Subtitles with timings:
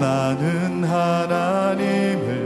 [0.00, 2.37] 나는 하나님을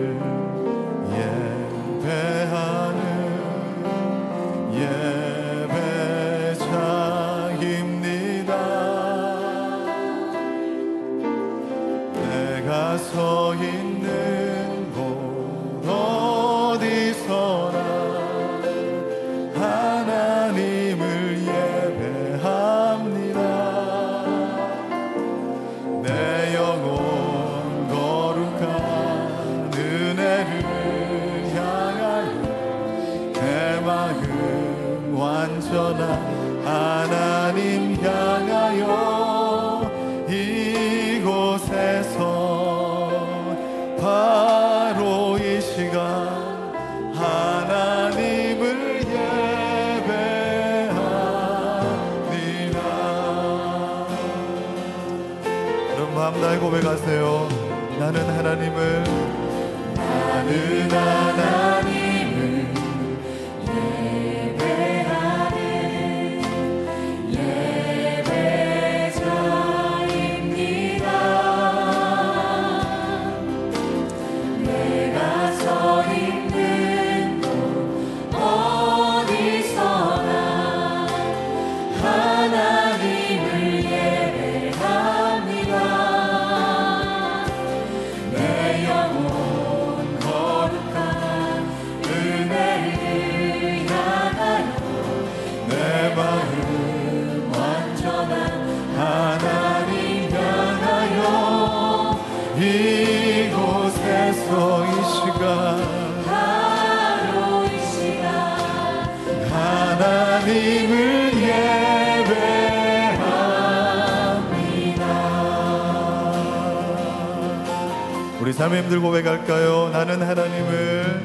[118.83, 119.91] 하나님들 고백할까요?
[119.93, 121.23] 나는 하나님을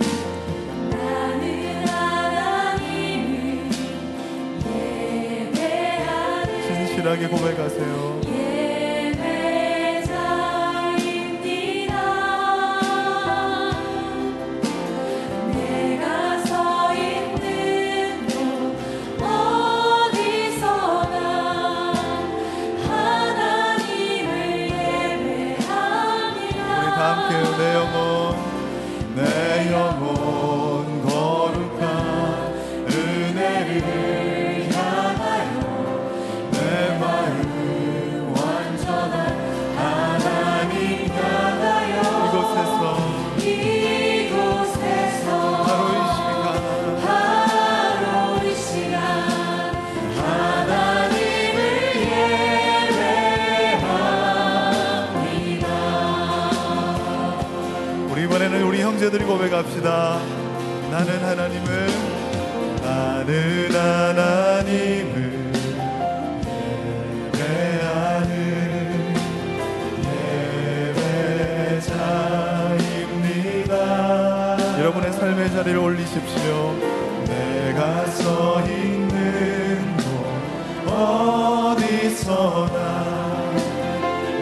[6.67, 8.27] 진실하게 고백하세요.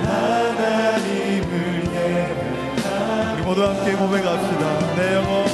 [0.04, 1.54] 하나님을
[1.94, 4.96] 예배하 우리 모두 함께 고백합시다.
[4.96, 5.45] 내 영혼.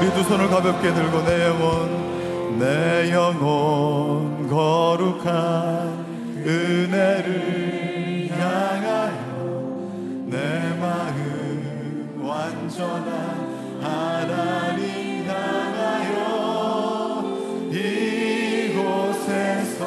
[0.00, 6.06] 우리 두 손을 가볍게 들고 내 영혼 내 영혼 거룩한
[6.38, 9.90] 은혜를 향하여
[10.24, 16.16] 내 마음 완전한 하나님 향하여
[18.70, 19.84] 이곳에서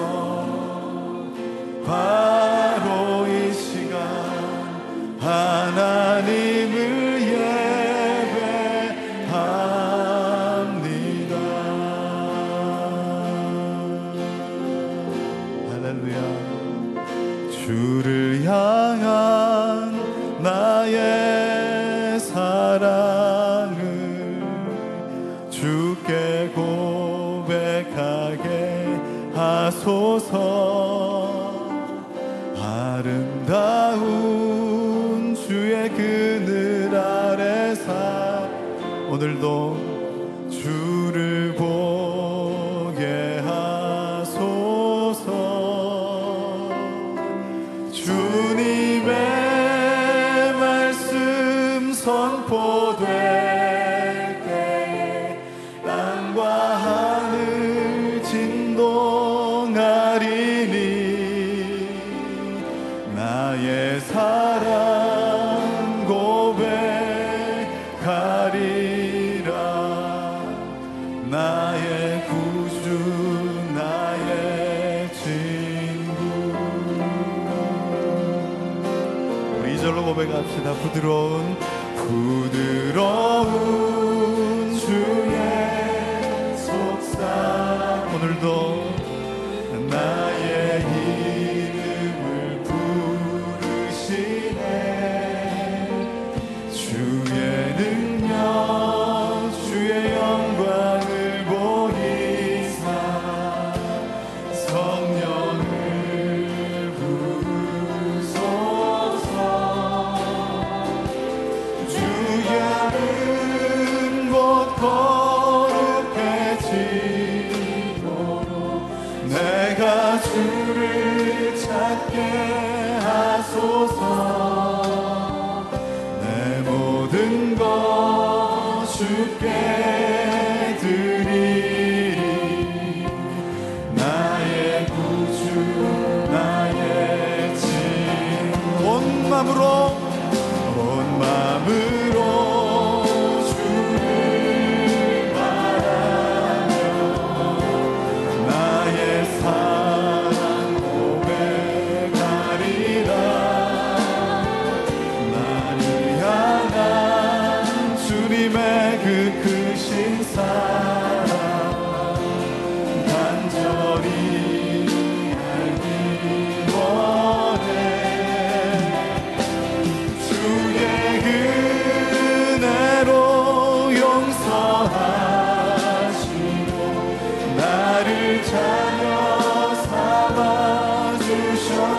[80.84, 81.53] 부드러운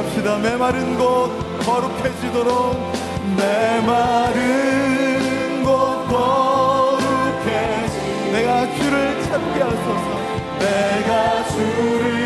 [0.00, 0.38] 합시다.
[0.38, 1.30] 메마른 곳
[1.64, 2.92] 거룩해지도록
[3.36, 4.42] 메마른
[5.62, 7.96] 곳 거룩해지
[8.32, 10.08] 내가 주를 찾게 하소서.
[10.58, 12.19] 내가 주를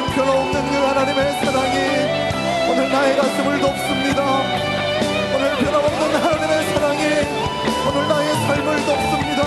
[0.00, 1.76] 말 변함없는 그 하나님의 사랑이
[2.70, 4.22] 오늘 나의 가슴을 돕습니다.
[5.34, 7.04] 오늘 변함없는 하나님의 사랑이
[7.86, 9.44] 오늘 나의 삶을 돕습니다.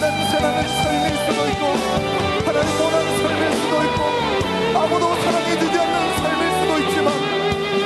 [0.00, 1.64] 냄새나는 삶일 수도 있고
[2.44, 4.02] 하나님 원하는 삶일 수도 있고
[4.80, 7.14] 아무도 사랑이 되지 않는 삶일 수도 있지만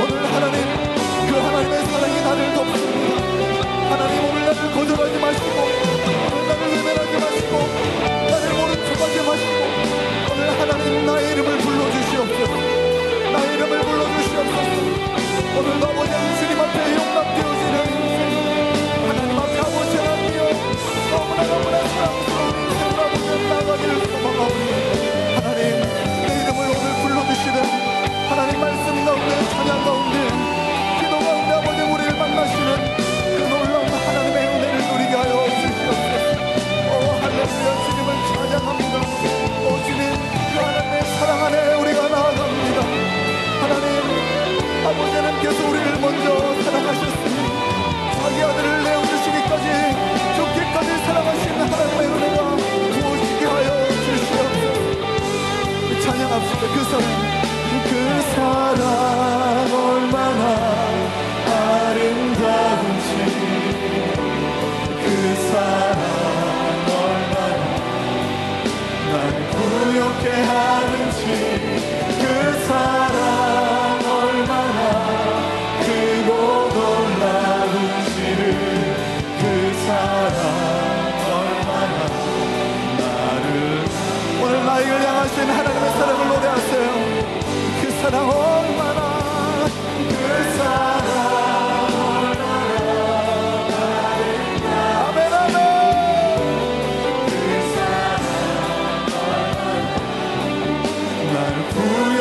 [0.00, 0.56] 오늘 하나님
[1.28, 3.12] 그 하나님의 사랑이 나를 돕습니다.
[3.90, 5.60] 하나님 오늘 나를 거절하지 마시고
[6.32, 7.52] 오늘 나를 외면하지 마시고
[8.30, 9.85] 나를 모른 척하지 마시고
[10.58, 12.52] 하나님 나의 이름을 불러주시옵소서.
[13.32, 14.70] 나의 이름을 불러주시옵소서.
[15.58, 17.76] 오늘 아버지 주님 앞에 용납되어지는
[19.08, 20.36] 하나님 앞에 아버지 하나님
[21.10, 24.64] 너무나 너무나 사랑스러운 인생을 나가기를 소망하오니
[25.34, 25.60] 하나님
[26.26, 27.56] 내 이름을 오늘 불러주시는
[28.28, 30.16] 하나님 말씀 가운데 찬양 가운데
[31.00, 33.05] 기도 가운데 아버지 우리를 만나시는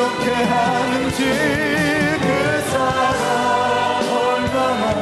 [0.06, 1.24] 어떻게 하는지
[2.22, 2.28] 그
[2.70, 3.18] 사랑
[4.08, 4.94] 얼마나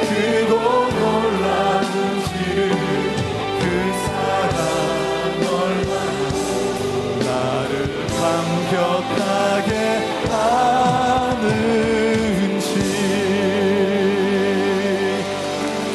[0.00, 0.52] 크고
[0.98, 2.34] 놀라운지
[3.60, 3.64] 그
[4.02, 4.58] 사랑
[5.46, 6.24] 얼마나
[7.24, 7.70] 나를
[8.18, 9.70] 감격하게
[10.28, 11.54] 하는지.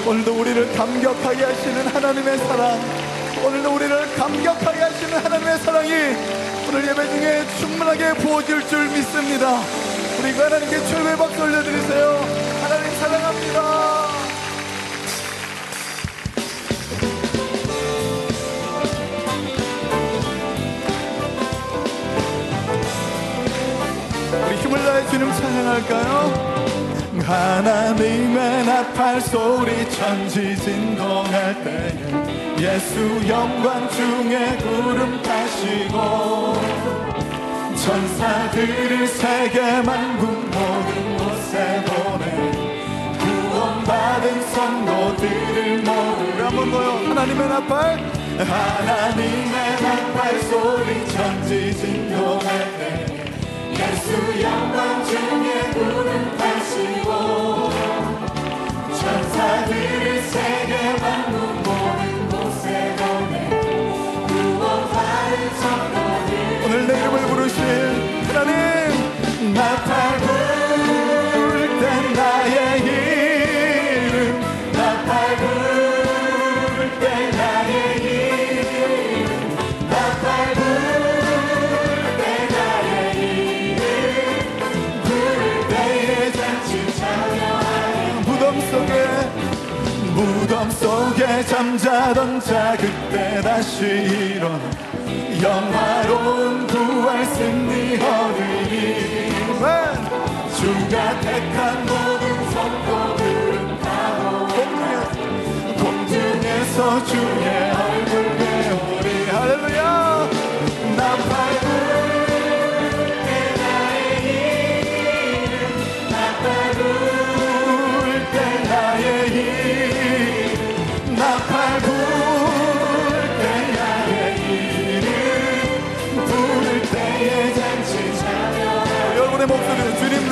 [0.07, 2.79] 오늘도 우리를 감격하게 하시는 하나님의 사랑
[3.45, 5.91] 오늘도 우리를 감격하게 하시는 하나님의 사랑이
[6.73, 9.59] 오늘 예배 중에 충분하게 부어질 줄 믿습니다.
[10.21, 12.25] 우리 그 하나님께 최고의 박수 올려드리세요.
[12.61, 14.07] 하나님 사랑합니다.
[24.47, 26.51] 우리 힘을 다해 주님 찬양할까요?
[27.21, 35.21] 하나님의 나팔 소리 천지 진동할 때에 예수 영광 중에 구름
[35.61, 36.55] 타시고
[37.75, 42.25] 천사들을 세계 만국 모든 곳에 보내
[43.19, 46.89] 구원받은 성도들을 모두 한번 더요.
[47.09, 48.11] 하나님의 나팔.
[48.39, 52.81] 하나님의 나팔 소리 천지 진동할 때
[53.71, 57.69] 예수 영광 중에 구름 타시고
[58.99, 61.60] 천사들을 세계 만국 모
[66.65, 67.61] 오늘 내 이름을 부르신
[68.33, 71.83] 하나님 나팔 불때
[72.15, 74.41] 나의 이름
[74.73, 75.37] 나팔
[76.75, 77.71] 불때 나의
[78.03, 78.69] 이름
[79.89, 83.81] 나팔 불때 나의 이름.
[85.03, 88.91] 부를 때에 잔치 찬양하여 무덤 속에
[90.13, 94.90] 무덤 속에 잠자던 자 그때 다시 일어나
[95.41, 99.31] 영화로운 부활 승리 얻으리.
[100.55, 103.87] 주가 택한 모든 성도들은 다
[104.53, 107.80] 공중에, 공중에서 주의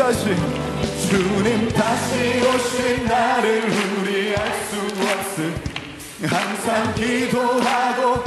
[0.09, 0.23] 다시
[1.07, 3.61] 주님 다시 오신 나를
[4.01, 5.53] 우리 알 수 없음
[6.23, 8.23] 항상 기도하고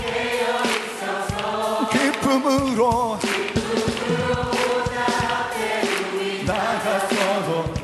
[1.90, 3.18] 기쁨으로
[6.46, 7.74] 나갔어도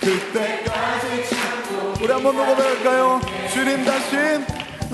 [0.00, 3.20] 그때까지 참고 우리 한번 먹어볼까요?
[3.52, 4.16] 주님 다시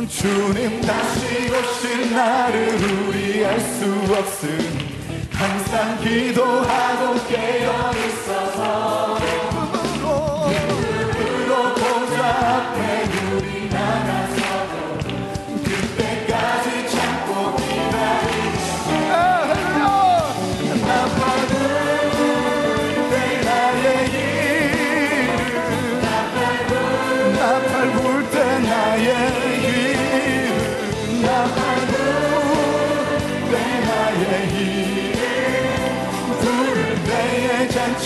[0.08, 2.74] 주님 다시 오신 나를
[3.06, 4.79] 우리 알 수 없음
[5.70, 12.16] 항상 기도하고 깨어 있어서 기쁨으로 기쁨으로 보좌
[12.56, 12.78] 앞에
[13.36, 13.49] 우리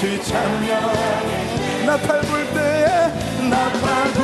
[0.05, 2.87] 잔치 참여하네 나팔 불 때에
[3.49, 4.23] 나팔 불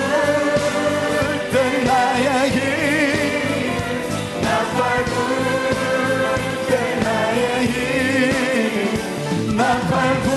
[1.53, 3.73] 때 나의 이름
[4.43, 5.17] 나팔 불
[6.69, 10.29] 때 나의 이름 나팔 불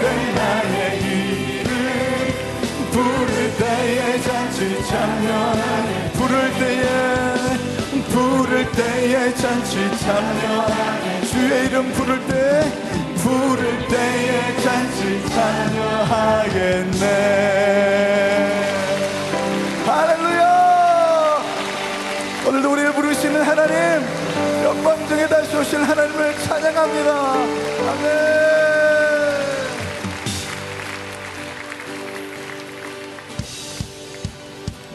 [0.00, 0.04] 때
[0.36, 1.70] 나의 이름
[2.92, 6.12] 부를 때에 잔치 참여하네.
[6.12, 6.86] 부를 때에
[8.12, 11.26] 부를 때에 잔치 참여하네.
[11.26, 12.87] 주의 이름 부를 때
[13.28, 17.04] 부를 때에 잔치 참여하겠네.
[19.86, 21.42] 할렐루야!
[22.48, 23.74] 오늘도 우리를 부르시는 하나님
[24.64, 27.32] 영광 중에 다시 오신 하나님을 찬양합니다.
[27.90, 28.38] 아멘.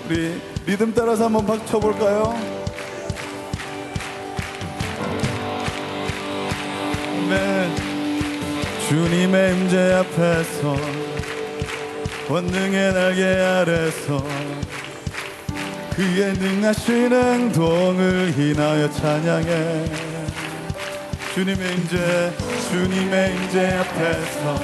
[0.06, 2.36] 우리 리듬 따라서 한번 박수 쳐볼까요?
[7.26, 7.93] 아멘
[8.94, 10.78] 주님의 임재 앞에서
[12.30, 14.24] 원능의 날개 아래서
[15.96, 19.86] 그의 능하신 행동을 인하여 찬양해.
[21.34, 22.34] 주님의 임재
[22.70, 24.62] 주님의 임재 앞에서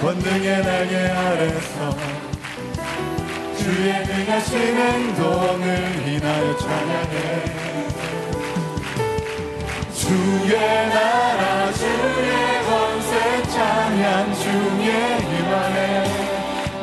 [0.00, 1.96] 권능의 날개 아래서
[3.58, 7.66] 주의 능하신 행동을 인하여 찬양해.
[9.92, 11.72] 주의 나라
[13.56, 15.78] 찬양 중에 임하네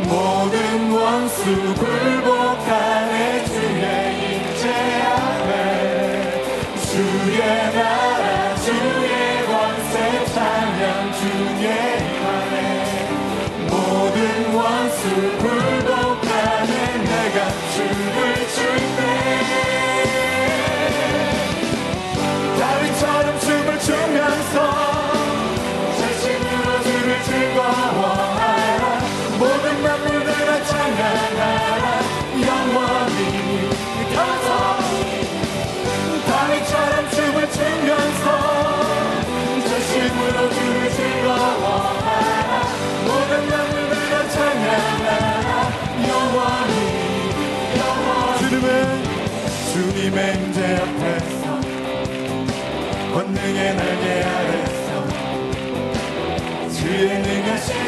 [0.08, 1.44] 모든 원수
[1.76, 3.86] 굴복하네 주의
[4.18, 4.64] 임재
[5.04, 5.52] 앞에.
[6.90, 7.38] 주의
[7.76, 11.66] 나라 주의 권세 찬양 중에
[12.10, 12.56] 임하네
[13.70, 15.04] 모든 원수
[15.38, 15.83] 굴복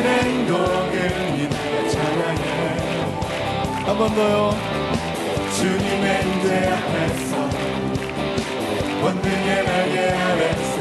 [0.05, 0.95] 행동을
[1.33, 2.43] 믿어 찬양해
[3.85, 4.55] 한 번 더요
[5.57, 7.31] 주님의 임재 앞에서
[9.01, 10.75] 권능의 날개 아래서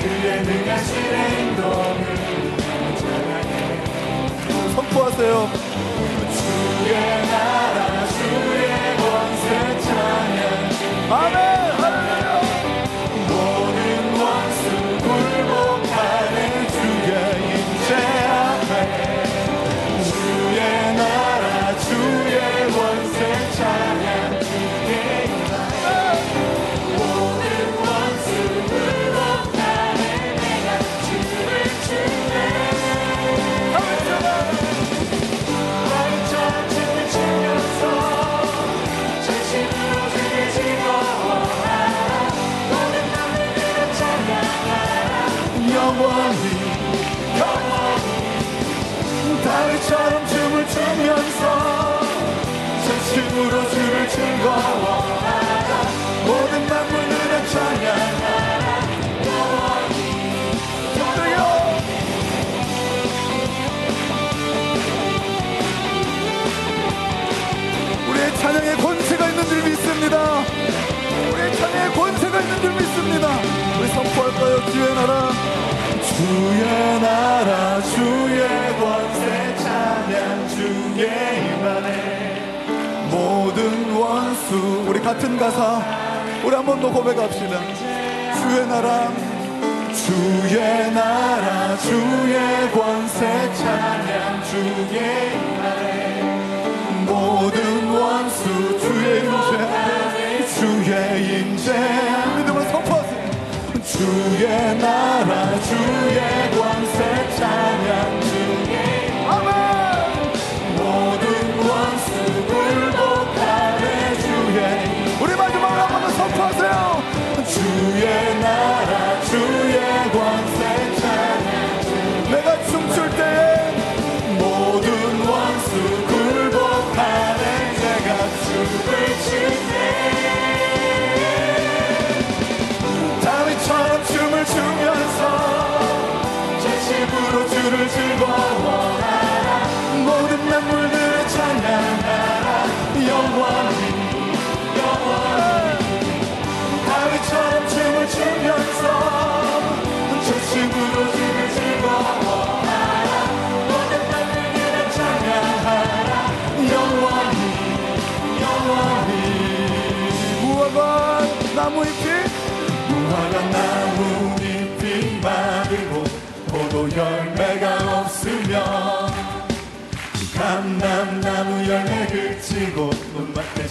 [0.00, 2.02] 그의 능하신 행동을
[2.96, 3.52] 찬양해
[4.74, 5.34] 선포하세요.
[6.32, 6.92] 주의
[7.26, 11.49] 나라 주의 권세 찬양 아멘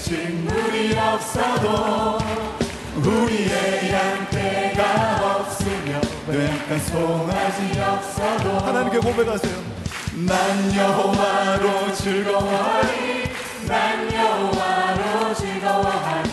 [0.01, 2.17] 식물이 없어도
[2.95, 9.53] 우리의 양떼가 없으며 뇌약한 송아지 없어도 하나님께 고백하세요.
[10.27, 13.29] 난 여호와로 즐거워하리
[13.67, 16.29] 난 여호와로 즐거워하니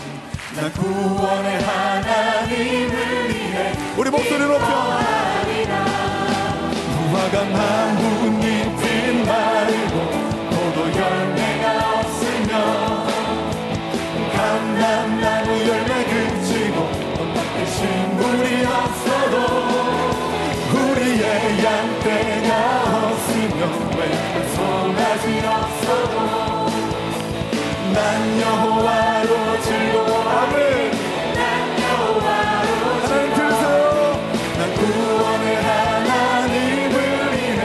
[0.55, 4.97] 난 구원의 하나님을 위해 우리 목소리 높여.
[7.07, 9.95] 무화과 나무잎이 마르고
[10.49, 11.56] 포도 열매
[15.67, 16.77] 열매 그치고
[17.19, 19.35] 어떻게 신분이 없어도
[20.71, 22.49] 우리의 양떼가
[23.03, 23.61] 없으면
[23.97, 24.01] 왜
[24.55, 26.15] 소나지 없어도
[27.93, 27.97] 난
[28.39, 30.91] 여호와로 즐거워함을
[31.35, 31.37] 난
[31.83, 34.15] 여호와로 즐거워함을
[34.57, 36.95] 난 구원의 하나님을
[37.43, 37.61] 인해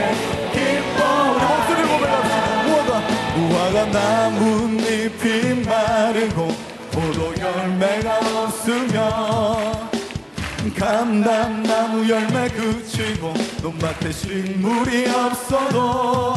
[0.51, 2.91] 기뻐라 목소리 고백합시다 무화과
[3.37, 5.23] 무화과 나뭇잎이
[5.65, 6.72] 마르고
[7.13, 9.91] 포도 열매가 없으면
[10.77, 16.35] 감당 나무 열매 그치고 논밭에 식물이 없어도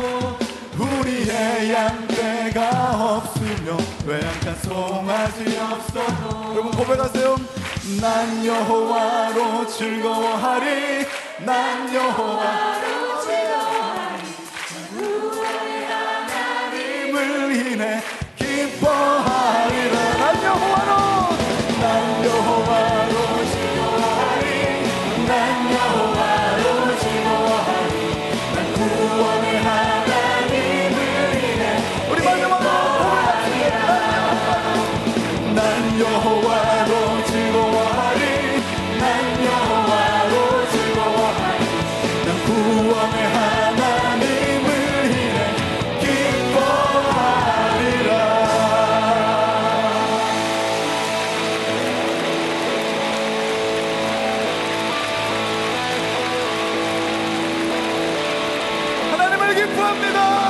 [0.78, 7.36] 우리의 양떼가 없으며 외양간 송아지 없어도 여러분 고백하세요.
[8.00, 11.06] 난 여호와로 즐거워하리
[11.44, 14.22] 난 여호와로 즐거워하리
[14.98, 18.02] 우리의 하나님을 인해
[18.36, 19.35] 기뻐하리.
[20.58, 20.95] double
[59.86, 60.45] 기도합니다.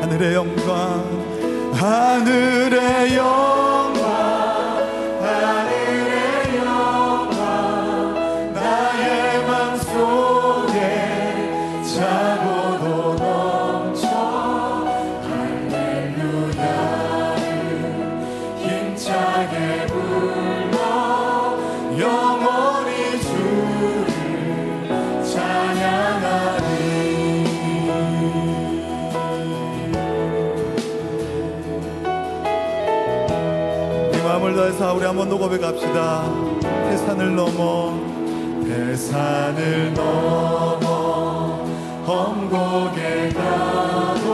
[0.00, 1.28] 하늘의 영광
[1.74, 3.97] 하늘의 영광.
[35.08, 36.22] 한번 녹업해 갑시다.
[36.60, 37.98] 태산을 넘어,
[38.62, 41.64] 태산을 넘어,
[42.06, 44.27] 험곡에 가도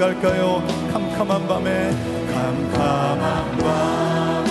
[0.00, 0.62] 갈까요?
[0.90, 1.90] 캄캄한 밤에
[2.32, 4.48] 캄캄한 밤에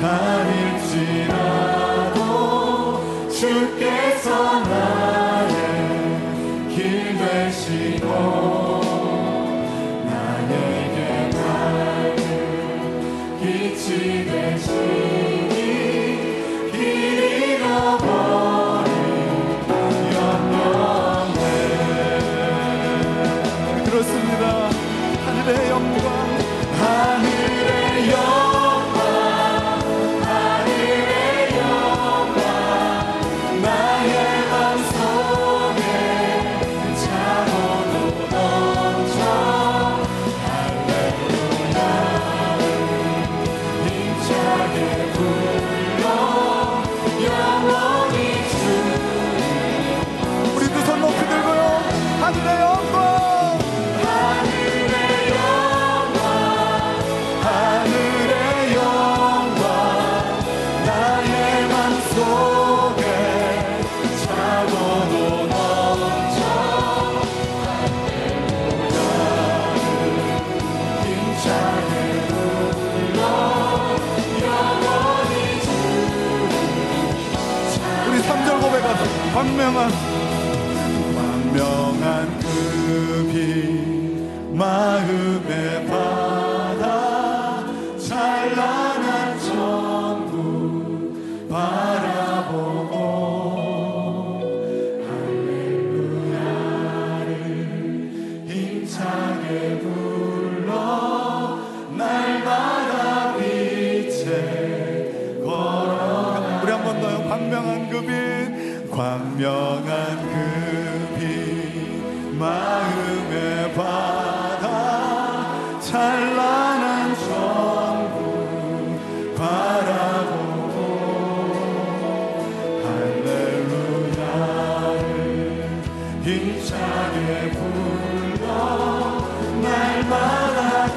[0.00, 1.28] 달릴지라도
[3.28, 5.01] 주께서 나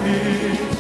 [0.06, 0.75] You.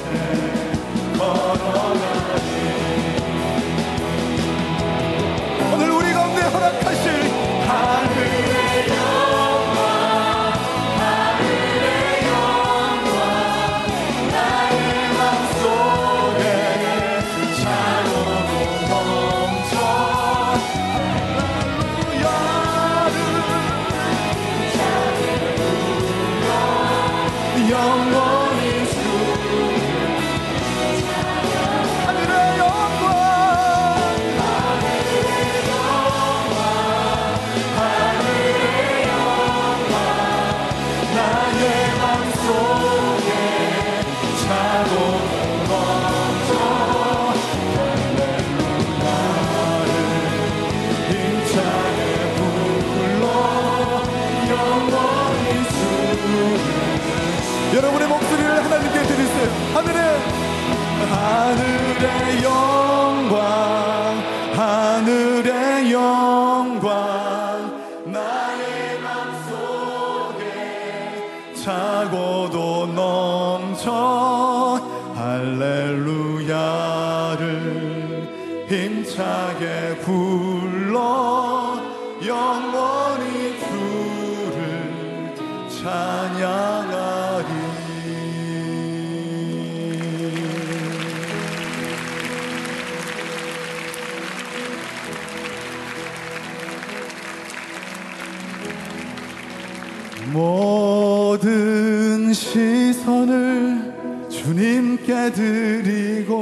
[100.35, 106.35] 모든 시선을 주님께 드리고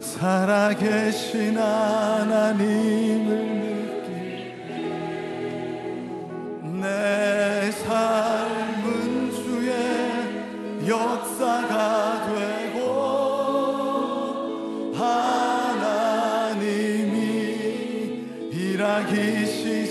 [0.00, 3.53] 살아계신 하나님을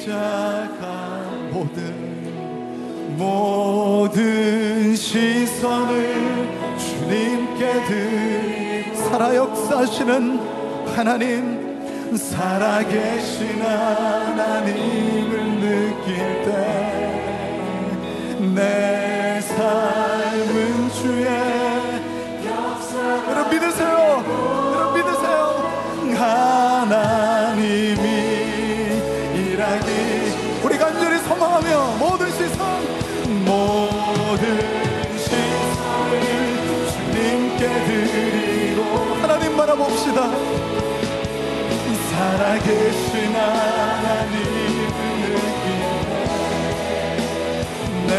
[0.04, 10.40] 시작한 모든 모든 시선을 주님께 드리고 살아 역사하시는
[10.94, 16.94] 하나님 살아계신 하나님을 느낄 때
[18.54, 21.26] 내 삶은 주의
[23.30, 23.93] 여러분 믿으세요.
[39.94, 40.32] 합시다.
[42.10, 44.92] 살아계신 하나님을
[45.62, 45.84] 기대
[48.08, 48.12] 내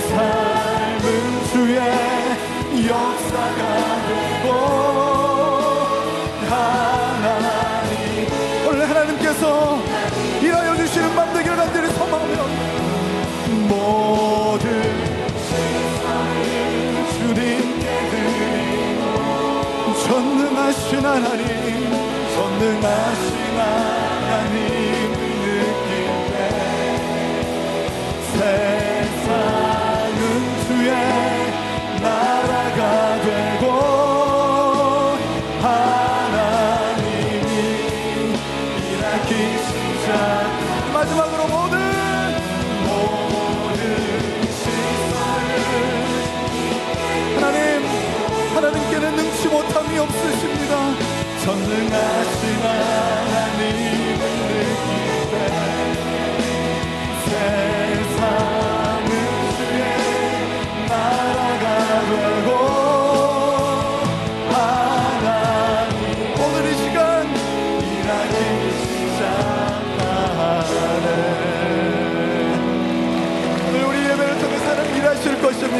[0.00, 1.04] 삶은
[1.52, 1.78] 주의
[2.88, 3.60] 역사가
[4.08, 4.46] 되고
[6.48, 7.92] 하나님
[8.66, 9.73] 원래 하나님께서
[21.04, 21.90] 하나님
[22.34, 25.23] 전능하신 하나님.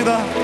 [0.05, 0.44] 감사합니다.